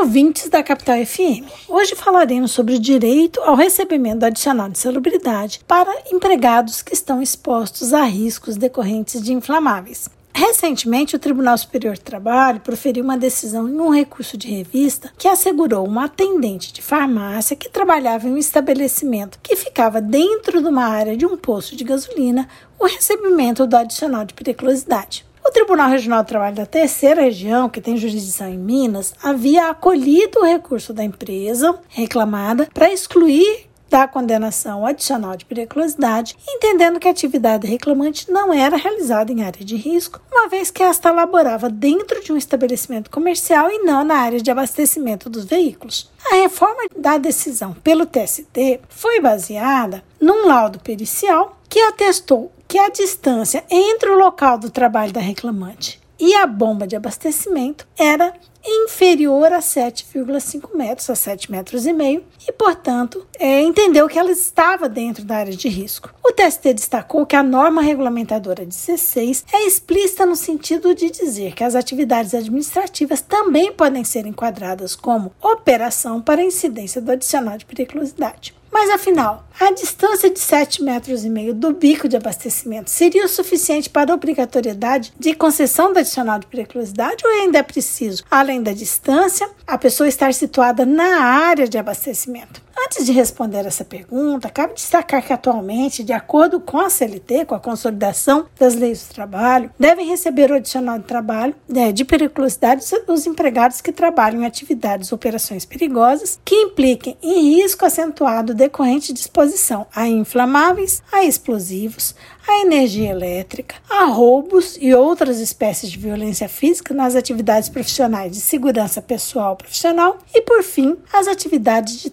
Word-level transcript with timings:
ouvintes 0.00 0.48
da 0.48 0.62
Capital 0.62 1.04
FM. 1.04 1.44
Hoje 1.68 1.94
falaremos 1.94 2.52
sobre 2.52 2.74
o 2.74 2.78
direito 2.78 3.38
ao 3.42 3.54
recebimento 3.54 4.24
adicional 4.24 4.70
de 4.70 4.78
salubridade 4.78 5.60
para 5.68 5.94
empregados 6.10 6.80
que 6.80 6.94
estão 6.94 7.20
expostos 7.20 7.92
a 7.92 8.04
riscos 8.04 8.56
decorrentes 8.56 9.20
de 9.20 9.34
inflamáveis. 9.34 10.08
Recentemente, 10.32 11.14
o 11.14 11.18
Tribunal 11.18 11.58
Superior 11.58 11.98
do 11.98 12.00
Trabalho 12.00 12.60
proferiu 12.60 13.04
uma 13.04 13.18
decisão 13.18 13.68
em 13.68 13.78
um 13.78 13.90
recurso 13.90 14.38
de 14.38 14.48
revista 14.48 15.12
que 15.18 15.28
assegurou 15.28 15.86
uma 15.86 16.06
atendente 16.06 16.72
de 16.72 16.80
farmácia 16.80 17.54
que 17.54 17.68
trabalhava 17.68 18.26
em 18.26 18.32
um 18.32 18.38
estabelecimento 18.38 19.38
que 19.42 19.54
ficava 19.54 20.00
dentro 20.00 20.62
de 20.62 20.68
uma 20.68 20.86
área 20.86 21.14
de 21.14 21.26
um 21.26 21.36
posto 21.36 21.76
de 21.76 21.84
gasolina 21.84 22.48
o 22.78 22.86
recebimento 22.86 23.66
do 23.66 23.76
adicional 23.76 24.24
de 24.24 24.32
periculosidade. 24.32 25.26
O 25.50 25.52
Tribunal 25.52 25.90
Regional 25.90 26.22
do 26.22 26.28
Trabalho 26.28 26.54
da 26.54 26.64
Terceira 26.64 27.22
Região, 27.22 27.68
que 27.68 27.80
tem 27.80 27.96
jurisdição 27.96 28.48
em 28.48 28.56
Minas, 28.56 29.12
havia 29.20 29.68
acolhido 29.68 30.38
o 30.38 30.44
recurso 30.44 30.92
da 30.92 31.02
empresa 31.02 31.76
reclamada 31.88 32.68
para 32.72 32.92
excluir 32.92 33.68
da 33.88 34.06
condenação 34.06 34.86
adicional 34.86 35.36
de 35.36 35.44
periculosidade, 35.44 36.36
entendendo 36.48 37.00
que 37.00 37.08
a 37.08 37.10
atividade 37.10 37.66
reclamante 37.66 38.30
não 38.30 38.54
era 38.54 38.76
realizada 38.76 39.32
em 39.32 39.42
área 39.42 39.64
de 39.64 39.74
risco, 39.74 40.20
uma 40.30 40.48
vez 40.48 40.70
que 40.70 40.84
esta 40.84 41.10
laborava 41.10 41.68
dentro 41.68 42.22
de 42.22 42.32
um 42.32 42.36
estabelecimento 42.36 43.10
comercial 43.10 43.68
e 43.72 43.80
não 43.80 44.04
na 44.04 44.18
área 44.18 44.40
de 44.40 44.52
abastecimento 44.52 45.28
dos 45.28 45.44
veículos. 45.44 46.12
A 46.30 46.36
reforma 46.36 46.82
da 46.96 47.18
decisão 47.18 47.72
pelo 47.72 48.06
TST 48.06 48.82
foi 48.88 49.20
baseada 49.20 50.04
num 50.20 50.46
laudo 50.46 50.78
pericial 50.78 51.58
que 51.68 51.80
atestou 51.80 52.52
que 52.70 52.78
a 52.78 52.88
distância 52.88 53.64
entre 53.68 54.10
o 54.10 54.16
local 54.16 54.56
do 54.56 54.70
trabalho 54.70 55.12
da 55.12 55.18
reclamante 55.18 56.00
e 56.20 56.36
a 56.36 56.46
bomba 56.46 56.86
de 56.86 56.94
abastecimento 56.94 57.84
era 57.98 58.32
inferior 58.64 59.52
a 59.52 59.60
7,5 59.60 60.76
metros, 60.76 61.08
a 61.10 61.14
7 61.14 61.50
metros 61.50 61.86
e 61.86 61.92
meio, 61.92 62.24
e, 62.46 62.52
portanto, 62.52 63.26
é, 63.38 63.60
entendeu 63.60 64.08
que 64.08 64.18
ela 64.18 64.30
estava 64.30 64.88
dentro 64.88 65.24
da 65.24 65.36
área 65.36 65.56
de 65.56 65.68
risco. 65.68 66.12
O 66.24 66.32
TST 66.32 66.74
destacou 66.74 67.26
que 67.26 67.36
a 67.36 67.42
norma 67.42 67.82
regulamentadora 67.82 68.64
16 68.64 69.44
é 69.52 69.66
explícita 69.66 70.24
no 70.24 70.36
sentido 70.36 70.94
de 70.94 71.10
dizer 71.10 71.54
que 71.54 71.64
as 71.64 71.74
atividades 71.74 72.34
administrativas 72.34 73.20
também 73.20 73.72
podem 73.72 74.04
ser 74.04 74.26
enquadradas 74.26 74.94
como 74.94 75.32
operação 75.42 76.20
para 76.20 76.42
incidência 76.42 77.00
do 77.00 77.12
adicional 77.12 77.58
de 77.58 77.66
periculosidade. 77.66 78.54
Mas 78.72 78.88
afinal, 78.88 79.44
a 79.58 79.72
distância 79.72 80.30
de 80.30 80.38
7 80.38 80.82
metros 80.82 81.22
e 81.24 81.28
meio 81.28 81.52
do 81.52 81.72
bico 81.74 82.08
de 82.08 82.16
abastecimento 82.16 82.88
seria 82.88 83.26
o 83.26 83.28
suficiente 83.28 83.90
para 83.90 84.10
a 84.10 84.14
obrigatoriedade 84.14 85.12
de 85.18 85.34
concessão 85.34 85.92
do 85.92 85.98
adicional 85.98 86.38
de 86.38 86.46
periculosidade 86.46 87.22
ou 87.26 87.30
ainda 87.30 87.58
é 87.58 87.62
preciso, 87.62 88.24
além 88.30 88.49
da 88.58 88.72
distância, 88.72 89.46
a 89.66 89.76
pessoa 89.76 90.08
estar 90.08 90.32
situada 90.32 90.86
na 90.86 91.20
área 91.20 91.68
de 91.68 91.76
abastecimento? 91.76 92.62
Antes 92.82 93.04
de 93.04 93.12
responder 93.12 93.66
essa 93.66 93.84
pergunta, 93.84 94.48
cabe 94.48 94.74
destacar 94.74 95.24
que 95.24 95.32
atualmente, 95.32 96.02
de 96.02 96.14
acordo 96.14 96.58
com 96.58 96.78
a 96.78 96.88
CLT, 96.88 97.44
com 97.44 97.54
a 97.54 97.60
consolidação 97.60 98.46
das 98.58 98.74
leis 98.74 99.06
do 99.06 99.14
trabalho, 99.14 99.70
devem 99.78 100.08
receber 100.08 100.50
o 100.50 100.54
adicional 100.54 100.98
de 100.98 101.04
trabalho 101.04 101.54
né, 101.68 101.92
de 101.92 102.04
periculosidade 102.04 102.84
os 103.06 103.26
empregados 103.26 103.80
que 103.80 103.92
trabalham 103.92 104.42
em 104.42 104.46
atividades 104.46 105.12
ou 105.12 105.16
operações 105.16 105.64
perigosas 105.64 106.40
que 106.44 106.54
impliquem 106.54 107.16
em 107.22 107.56
risco 107.56 107.84
acentuado 107.84 108.54
decorrente 108.54 109.12
de 109.12 109.20
exposição 109.20 109.86
a 109.94 110.08
inflamáveis, 110.08 111.02
a 111.12 111.22
explosivos, 111.22 112.14
a 112.48 112.62
energia 112.62 113.10
elétrica, 113.10 113.76
a 113.88 114.04
roubos 114.04 114.76
e 114.80 114.94
outras 114.94 115.38
espécies 115.38 115.90
de 115.90 115.98
violência 115.98 116.48
física 116.48 116.94
nas 116.94 117.14
atividades 117.14 117.68
profissionais 117.68 118.32
de 118.32 118.40
segurança 118.40 119.00
pessoal 119.02 119.54
profissional 119.54 120.18
e, 120.34 120.40
por 120.42 120.62
fim, 120.62 120.96
as 121.12 121.28
atividades 121.28 122.00
de 122.00 122.10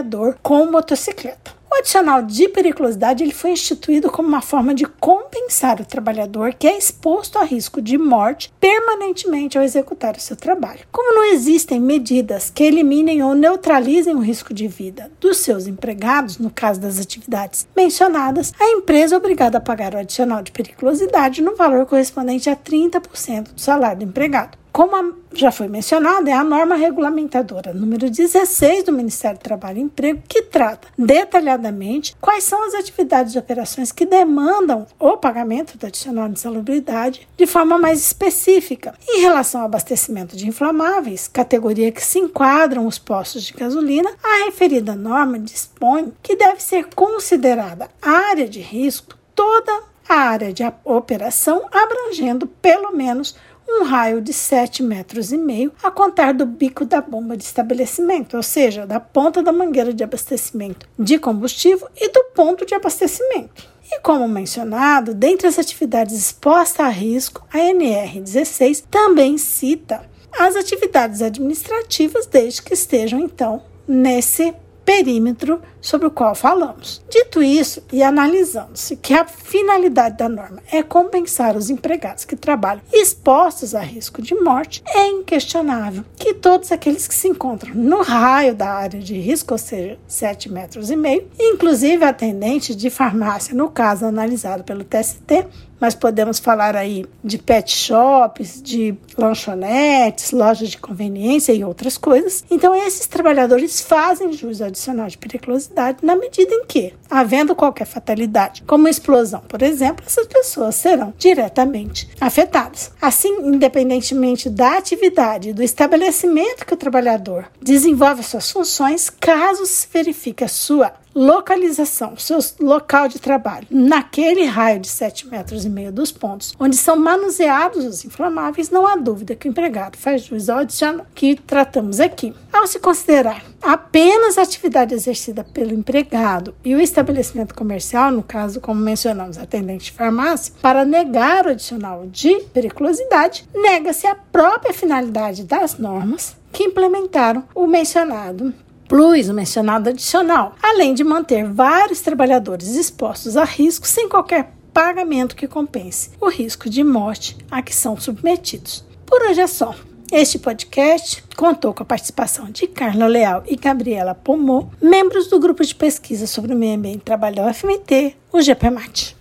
trabalhador 0.00 0.38
com 0.42 0.70
motocicleta. 0.70 1.60
O 1.72 1.76
adicional 1.76 2.22
de 2.22 2.48
periculosidade 2.48 3.22
ele 3.22 3.32
foi 3.32 3.52
instituído 3.52 4.10
como 4.10 4.28
uma 4.28 4.40
forma 4.40 4.74
de 4.74 4.84
compensar 4.84 5.80
o 5.80 5.84
trabalhador 5.84 6.52
que 6.52 6.66
é 6.66 6.76
exposto 6.76 7.38
a 7.38 7.44
risco 7.44 7.80
de 7.80 7.96
morte 7.96 8.52
permanentemente 8.58 9.56
ao 9.56 9.62
executar 9.62 10.16
o 10.16 10.20
seu 10.20 10.34
trabalho. 10.34 10.80
Como 10.90 11.14
não 11.14 11.32
existem 11.32 11.78
medidas 11.78 12.50
que 12.50 12.64
eliminem 12.64 13.22
ou 13.22 13.34
neutralizem 13.36 14.16
o 14.16 14.20
risco 14.20 14.52
de 14.52 14.66
vida 14.66 15.12
dos 15.20 15.38
seus 15.38 15.68
empregados, 15.68 16.38
no 16.38 16.50
caso 16.50 16.80
das 16.80 16.98
atividades 16.98 17.68
mencionadas, 17.76 18.52
a 18.58 18.70
empresa 18.72 19.14
é 19.14 19.18
obrigada 19.18 19.58
a 19.58 19.60
pagar 19.60 19.94
o 19.94 19.98
adicional 19.98 20.42
de 20.42 20.50
periculosidade 20.50 21.40
no 21.40 21.54
valor 21.54 21.86
correspondente 21.86 22.50
a 22.50 22.56
30% 22.56 23.52
do 23.54 23.60
salário 23.60 23.98
do 23.98 24.04
empregado. 24.04 24.59
Como 24.72 25.16
já 25.32 25.50
foi 25.50 25.66
mencionado, 25.66 26.28
é 26.28 26.32
a 26.32 26.44
norma 26.44 26.76
regulamentadora 26.76 27.72
número 27.72 28.08
16 28.08 28.84
do 28.84 28.92
Ministério 28.92 29.38
do 29.38 29.42
Trabalho 29.42 29.78
e 29.78 29.82
Emprego 29.82 30.22
que 30.28 30.42
trata 30.42 30.88
detalhadamente 30.96 32.16
quais 32.20 32.44
são 32.44 32.64
as 32.66 32.74
atividades 32.74 33.34
e 33.34 33.38
operações 33.38 33.90
que 33.90 34.06
demandam 34.06 34.86
o 34.98 35.16
pagamento 35.16 35.76
do 35.76 35.86
adicional 35.86 36.28
de 36.28 36.38
salubridade 36.38 37.26
de 37.36 37.46
forma 37.46 37.78
mais 37.78 38.00
específica. 38.00 38.94
Em 39.08 39.20
relação 39.20 39.60
ao 39.60 39.66
abastecimento 39.66 40.36
de 40.36 40.46
inflamáveis, 40.46 41.26
categoria 41.26 41.90
que 41.90 42.04
se 42.04 42.18
enquadram 42.18 42.86
os 42.86 42.98
postos 42.98 43.42
de 43.42 43.52
gasolina, 43.52 44.10
a 44.22 44.44
referida 44.44 44.94
norma 44.94 45.38
dispõe 45.38 46.12
que 46.22 46.36
deve 46.36 46.62
ser 46.62 46.86
considerada 46.94 47.88
área 48.00 48.48
de 48.48 48.60
risco 48.60 49.16
toda 49.34 49.90
a 50.08 50.14
área 50.14 50.52
de 50.52 50.62
operação 50.84 51.68
abrangendo 51.70 52.46
pelo 52.46 52.90
menos 52.90 53.36
um 53.68 53.84
raio 53.84 54.20
de 54.20 54.32
7 54.32 54.82
metros 54.82 55.32
e 55.32 55.38
meio 55.38 55.72
a 55.82 55.90
contar 55.90 56.32
do 56.32 56.44
bico 56.44 56.84
da 56.84 57.00
bomba 57.00 57.36
de 57.36 57.44
estabelecimento, 57.44 58.36
ou 58.36 58.42
seja, 58.42 58.86
da 58.86 59.00
ponta 59.00 59.42
da 59.42 59.52
mangueira 59.52 59.92
de 59.92 60.04
abastecimento 60.04 60.88
de 60.98 61.18
combustível 61.18 61.88
e 61.96 62.10
do 62.10 62.24
ponto 62.34 62.66
de 62.66 62.74
abastecimento. 62.74 63.68
E 63.92 64.00
como 64.00 64.28
mencionado, 64.28 65.14
dentre 65.14 65.48
as 65.48 65.58
atividades 65.58 66.16
expostas 66.16 66.86
a 66.86 66.88
risco, 66.88 67.44
a 67.52 67.58
NR16 67.58 68.84
também 68.90 69.36
cita 69.36 70.08
as 70.38 70.54
atividades 70.54 71.22
administrativas, 71.22 72.26
desde 72.26 72.62
que 72.62 72.74
estejam 72.74 73.18
então 73.18 73.62
nesse 73.86 74.54
perímetro 74.90 75.62
sobre 75.80 76.08
o 76.08 76.10
qual 76.10 76.34
falamos. 76.34 77.00
Dito 77.08 77.40
isso, 77.40 77.80
e 77.92 78.02
analisando-se 78.02 78.96
que 78.96 79.14
a 79.14 79.24
finalidade 79.24 80.16
da 80.16 80.28
norma 80.28 80.60
é 80.72 80.82
compensar 80.82 81.56
os 81.56 81.70
empregados 81.70 82.24
que 82.24 82.34
trabalham 82.34 82.82
expostos 82.92 83.72
a 83.72 83.80
risco 83.80 84.20
de 84.20 84.34
morte, 84.34 84.82
é 84.88 85.06
inquestionável 85.06 86.04
que 86.16 86.34
todos 86.34 86.72
aqueles 86.72 87.06
que 87.06 87.14
se 87.14 87.28
encontram 87.28 87.72
no 87.72 88.02
raio 88.02 88.52
da 88.52 88.68
área 88.68 88.98
de 88.98 89.14
risco, 89.14 89.54
ou 89.54 89.58
seja, 89.58 89.96
7 90.08 90.50
metros 90.50 90.90
e 90.90 90.96
meio, 90.96 91.28
inclusive 91.38 92.04
atendentes 92.04 92.74
de 92.74 92.90
farmácia, 92.90 93.54
no 93.54 93.70
caso 93.70 94.04
analisado 94.04 94.64
pelo 94.64 94.82
TST, 94.82 95.46
mas 95.80 95.94
podemos 95.94 96.38
falar 96.38 96.76
aí 96.76 97.06
de 97.24 97.38
pet 97.38 97.74
shops, 97.74 98.60
de 98.62 98.94
lanchonetes, 99.16 100.30
lojas 100.32 100.68
de 100.68 100.78
conveniência 100.78 101.52
e 101.52 101.64
outras 101.64 101.96
coisas. 101.96 102.44
Então, 102.50 102.74
esses 102.74 103.06
trabalhadores 103.06 103.80
fazem 103.80 104.32
jus 104.32 104.60
adicional 104.60 105.08
de 105.08 105.18
periculosidade 105.18 105.98
na 106.02 106.14
medida 106.14 106.54
em 106.54 106.66
que, 106.66 106.92
havendo 107.10 107.54
qualquer 107.54 107.86
fatalidade, 107.86 108.62
como 108.66 108.88
explosão, 108.88 109.40
por 109.48 109.62
exemplo, 109.62 110.04
essas 110.06 110.26
pessoas 110.26 110.74
serão 110.74 111.14
diretamente 111.16 112.08
afetadas. 112.20 112.92
Assim, 113.00 113.30
independentemente 113.42 114.50
da 114.50 114.76
atividade 114.76 115.52
do 115.52 115.62
estabelecimento 115.62 116.66
que 116.66 116.74
o 116.74 116.76
trabalhador 116.76 117.46
desenvolve 117.60 118.22
suas 118.22 118.50
funções, 118.50 119.08
caso 119.08 119.64
se 119.64 119.86
verifique 119.92 120.44
a 120.44 120.48
sua 120.48 120.92
localização, 121.14 122.16
seu 122.16 122.38
local 122.60 123.08
de 123.08 123.18
trabalho, 123.18 123.66
naquele 123.70 124.44
raio 124.44 124.80
de 124.80 124.88
7 124.88 125.28
metros 125.28 125.64
e 125.64 125.68
meio 125.68 125.92
dos 125.92 126.12
pontos 126.12 126.54
onde 126.58 126.76
são 126.76 126.96
manuseados 126.96 127.84
os 127.84 128.04
inflamáveis, 128.04 128.70
não 128.70 128.86
há 128.86 128.96
dúvida 128.96 129.34
que 129.34 129.48
o 129.48 129.50
empregado 129.50 129.96
faz 129.96 130.22
jus 130.22 130.48
ao 130.48 130.58
adicional 130.58 131.06
que 131.14 131.36
tratamos 131.36 132.00
aqui. 132.00 132.34
Ao 132.52 132.66
se 132.66 132.78
considerar 132.78 133.42
apenas 133.62 134.38
a 134.38 134.42
atividade 134.42 134.94
exercida 134.94 135.44
pelo 135.44 135.74
empregado 135.74 136.54
e 136.64 136.74
o 136.74 136.80
estabelecimento 136.80 137.54
comercial, 137.54 138.10
no 138.10 138.22
caso, 138.22 138.60
como 138.60 138.80
mencionamos, 138.80 139.38
atendente 139.38 139.86
de 139.86 139.92
farmácia, 139.92 140.52
para 140.60 140.84
negar 140.84 141.46
o 141.46 141.50
adicional 141.50 142.06
de 142.06 142.40
periculosidade, 142.52 143.46
nega-se 143.54 144.06
a 144.06 144.14
própria 144.14 144.72
finalidade 144.72 145.44
das 145.44 145.78
normas 145.78 146.36
que 146.52 146.64
implementaram 146.64 147.44
o 147.54 147.66
mencionado 147.66 148.52
plus 148.90 149.28
o 149.28 149.32
mencionado 149.32 149.88
adicional, 149.88 150.56
além 150.60 150.94
de 150.94 151.04
manter 151.04 151.44
vários 151.44 152.00
trabalhadores 152.00 152.74
expostos 152.74 153.36
a 153.36 153.44
risco 153.44 153.86
sem 153.86 154.08
qualquer 154.08 154.52
pagamento 154.74 155.36
que 155.36 155.46
compense 155.46 156.10
o 156.20 156.28
risco 156.28 156.68
de 156.68 156.82
morte 156.82 157.38
a 157.48 157.62
que 157.62 157.74
são 157.74 157.96
submetidos. 157.96 158.84
Por 159.06 159.22
hoje 159.22 159.40
é 159.40 159.46
só. 159.46 159.76
Este 160.10 160.40
podcast 160.40 161.22
contou 161.36 161.72
com 161.72 161.84
a 161.84 161.86
participação 161.86 162.50
de 162.50 162.66
Carla 162.66 163.06
Leal 163.06 163.44
e 163.46 163.54
Gabriela 163.54 164.12
Pomô, 164.12 164.66
membros 164.82 165.28
do 165.28 165.38
grupo 165.38 165.64
de 165.64 165.72
pesquisa 165.72 166.26
sobre 166.26 166.52
o 166.52 166.56
meio 166.56 166.74
ambiente 166.74 166.96
e 166.96 167.04
trabalho 167.04 167.36
da 167.36 167.48
UFMT, 167.48 168.16
o 168.32 168.42
GPMAT. 168.42 169.16